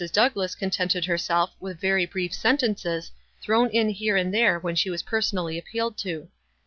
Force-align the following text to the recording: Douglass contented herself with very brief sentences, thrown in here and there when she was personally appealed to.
Douglass 0.11 0.55
contented 0.55 1.05
herself 1.05 1.53
with 1.59 1.79
very 1.79 2.07
brief 2.07 2.33
sentences, 2.33 3.11
thrown 3.39 3.69
in 3.69 3.89
here 3.91 4.17
and 4.17 4.33
there 4.33 4.57
when 4.57 4.73
she 4.75 4.89
was 4.89 5.03
personally 5.03 5.59
appealed 5.59 5.95
to. 5.99 6.27